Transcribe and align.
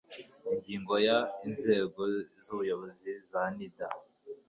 Ingingo 0.53 0.93
ya 1.07 1.17
Inzego 1.47 2.01
z 2.43 2.45
Ubuyobozi 2.53 3.11
za 3.29 3.41
NIDA 3.55 3.87